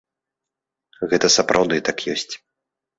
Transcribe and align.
Гэта 1.13 1.27
сапраўды 1.37 1.75
так 1.91 1.97
ёсць. 2.19 2.31